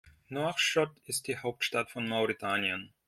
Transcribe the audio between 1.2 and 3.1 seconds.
die Hauptstadt von Mauretanien.